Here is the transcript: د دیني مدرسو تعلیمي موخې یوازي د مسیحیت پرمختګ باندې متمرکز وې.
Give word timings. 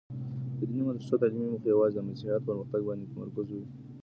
د 0.57 0.59
دیني 0.69 0.83
مدرسو 0.87 1.19
تعلیمي 1.21 1.47
موخې 1.51 1.69
یوازي 1.73 1.95
د 1.99 2.05
مسیحیت 2.09 2.41
پرمختګ 2.47 2.81
باندې 2.87 3.03
متمرکز 3.07 3.47
وې. 3.51 3.63